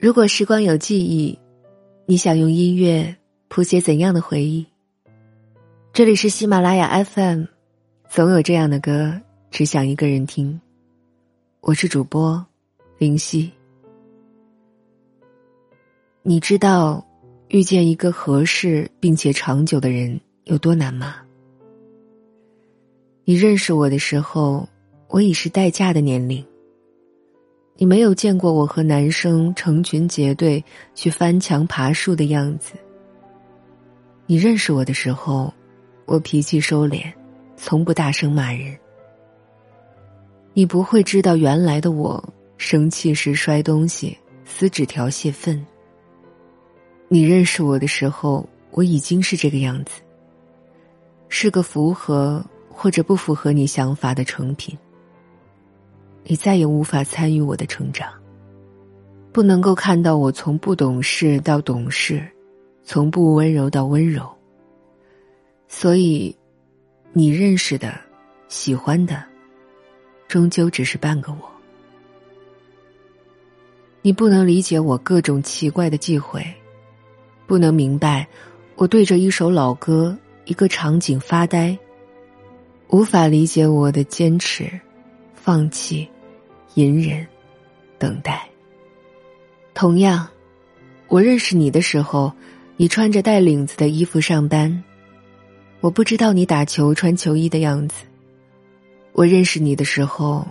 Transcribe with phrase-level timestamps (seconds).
[0.00, 1.38] 如果时光有记忆，
[2.06, 3.14] 你想用音乐
[3.48, 4.64] 谱写怎样的回忆？
[5.92, 7.44] 这里是喜马拉雅 FM，
[8.08, 9.20] 总有这样的歌，
[9.50, 10.58] 只想一个人听。
[11.60, 12.42] 我是主播
[12.96, 13.52] 林夕。
[16.22, 17.06] 你知道
[17.48, 21.16] 遇见一个合适并且长久的人有多难吗？
[23.26, 24.66] 你认识我的时候，
[25.08, 26.42] 我已是待嫁的年龄。
[27.76, 32.74] 你没有见过我和男生成群结队去翻墙爬树的样子。
[34.26, 35.52] 你认识我的时候。
[36.06, 37.04] 我脾气收敛，
[37.56, 38.76] 从不大声骂人。
[40.54, 42.20] 你不会知道原来的我
[42.56, 45.64] 生气时摔东西、撕纸条泄愤。
[47.06, 50.00] 你认识我的时候，我已经是这个样子，
[51.28, 54.76] 是个符合或者不符合你想法的成品。
[56.24, 58.12] 你再也无法参与我的成长，
[59.32, 62.26] 不能够看到我从不懂事到懂事，
[62.84, 64.28] 从不温柔到温柔。
[65.66, 66.36] 所以，
[67.12, 67.94] 你认识的、
[68.48, 69.22] 喜欢的，
[70.28, 71.50] 终究只是半个我。
[74.02, 76.44] 你不能理解我各种奇怪的忌讳，
[77.46, 78.26] 不能明白
[78.76, 81.78] 我对着一首老歌、一个场景发呆，
[82.88, 84.80] 无法理解我的坚持、
[85.42, 86.06] 放弃、
[86.74, 87.26] 隐忍、
[87.98, 88.46] 等待。
[89.72, 90.28] 同样，
[91.08, 92.30] 我认识你的时候，
[92.76, 94.84] 你穿着带领子的衣服上班。
[95.80, 98.04] 我不知道你打球穿球衣的样子。
[99.12, 100.46] 我认识你的时候，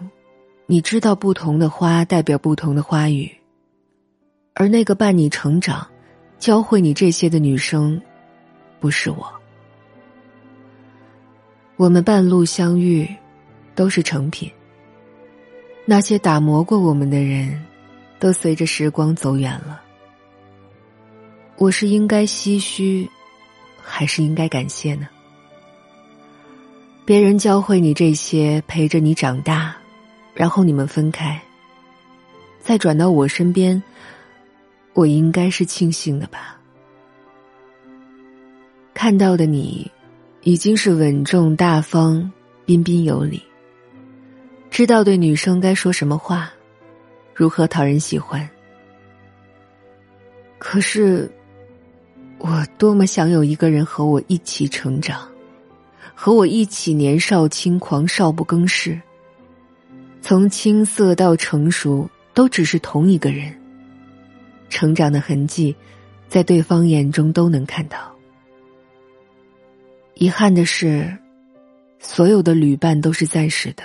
[0.66, 3.32] 你知道不同的花代表不同的花语。
[4.56, 5.88] 而那个伴你成长、
[6.40, 8.02] 教会你这些的女生，
[8.80, 9.32] 不是我。
[11.78, 13.08] 我们半路相遇，
[13.76, 14.52] 都是成品。
[15.90, 17.66] 那些打磨过我们的人，
[18.20, 19.82] 都随着时光走远了。
[21.58, 23.10] 我是应该唏嘘，
[23.82, 25.08] 还是应该感谢呢？
[27.06, 29.76] 别人教会你这些，陪着你长大，
[30.36, 31.42] 然后你们分开，
[32.62, 33.82] 再转到我身边，
[34.94, 36.56] 我应该是庆幸的吧。
[38.94, 39.90] 看到的你，
[40.44, 42.32] 已经是稳重大方、
[42.64, 43.42] 彬彬有礼，
[44.70, 46.52] 知道对女生该说什么话，
[47.34, 48.48] 如何讨人喜欢。
[50.58, 51.30] 可是，
[52.38, 55.28] 我多么想有一个人和我一起成长。
[56.22, 59.00] 和我一起年少轻狂、少不更事。
[60.22, 63.58] 从青涩到成熟，都只是同一个人。
[64.70, 65.74] 成长的痕迹，
[66.28, 68.14] 在对方眼中都能看到。
[70.16, 71.18] 遗憾的是，
[72.00, 73.84] 所有的旅伴都是暂时的。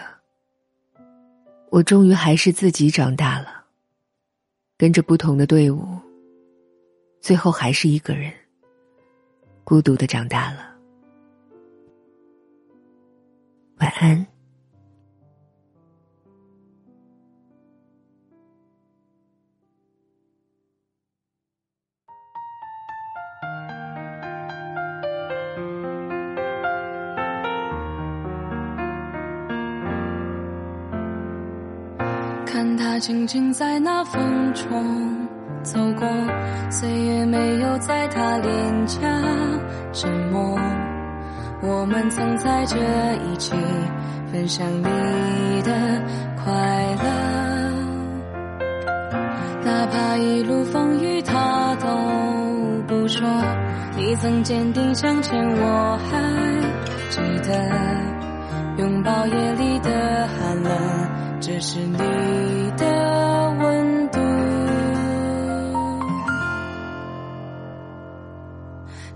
[1.74, 3.64] 我终于还是自己长大了，
[4.78, 5.84] 跟着不同的队伍，
[7.20, 8.32] 最后还是一个人，
[9.64, 10.72] 孤独的长大了。
[13.78, 14.33] 晚安。
[32.54, 35.26] 看他静静在那风中
[35.64, 36.06] 走过，
[36.70, 39.00] 岁月没有在他脸颊
[39.92, 40.56] 沉默。
[41.62, 43.56] 我们曾在这一起
[44.30, 46.00] 分享你的
[46.44, 46.52] 快
[47.02, 48.30] 乐，
[49.64, 51.88] 哪怕一路风雨他都
[52.86, 53.28] 不说。
[53.96, 56.20] 你曾坚定向前，我还
[57.10, 57.50] 记得
[58.78, 60.72] 拥抱夜里的寒冷，
[61.46, 61.98] 这是你
[62.78, 64.18] 的温度。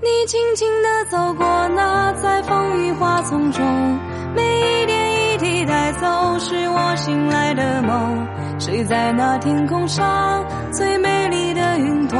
[0.03, 2.43] 你轻轻地走过那在。
[2.43, 3.65] 风雨花丛中，
[4.34, 8.27] 每一点一滴带走，是我醒来的梦。
[8.59, 12.19] 睡在那天空上最美丽的云朵？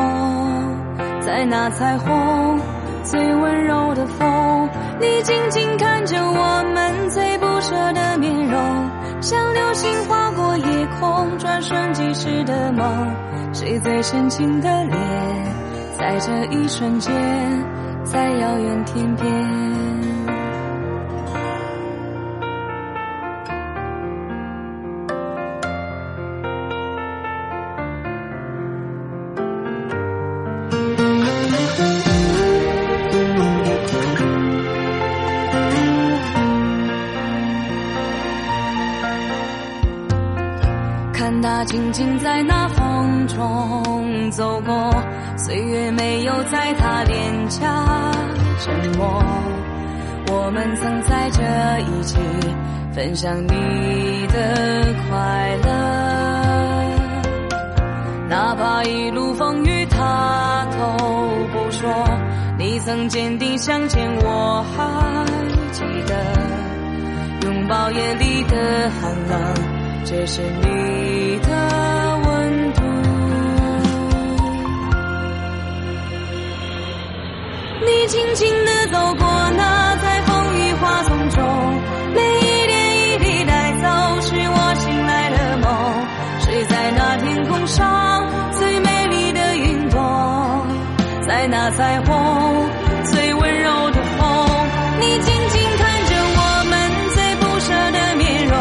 [1.21, 2.59] 在那彩虹
[3.03, 4.69] 最温柔的风，
[5.01, 7.28] 你静静看着我们最，
[9.29, 13.15] 像流星划过夜空，转瞬即逝的梦。
[13.53, 14.99] 谁最深情的脸，
[15.99, 17.13] 在这一瞬间，
[18.05, 19.78] 在遥远天边。
[41.69, 44.91] 静静在那风中走过，
[45.37, 47.85] 岁月没有在他脸颊
[48.59, 49.23] 沉默。
[50.31, 51.43] 我们曾在这
[51.81, 52.17] 一起
[52.91, 55.69] 分享你的快乐，
[58.31, 60.79] 哪怕一路风雨他都
[61.53, 61.87] 不说，
[62.59, 65.27] 你曾坚定向前，我还
[65.73, 66.17] 记得，
[67.47, 69.55] 拥抱眼里的寒冷，
[70.07, 71.18] 这是你
[78.09, 81.45] 轻轻地走过那在风雨花丛中，
[82.15, 83.87] 每一点一滴带走
[84.23, 85.69] 是我醒来的梦。
[86.41, 90.67] 是在那天空上最美丽的云朵，
[91.27, 92.71] 在那彩虹
[93.13, 94.49] 最温柔的风。
[95.01, 98.57] 你静静看着我们最不舍的面容，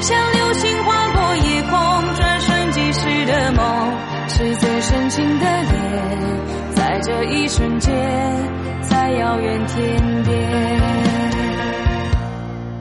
[0.00, 3.92] 像流星划过夜空，转瞬即逝的梦，
[4.28, 8.15] 是最深情的脸，在这一瞬间。
[9.66, 10.82] 天边，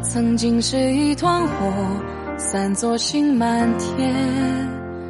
[0.03, 1.73] 曾经是一团火，
[2.37, 4.13] 散作星满天，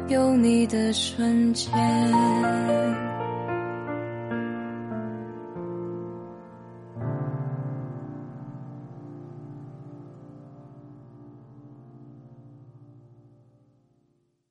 [0.08, 1.70] 有你的瞬间。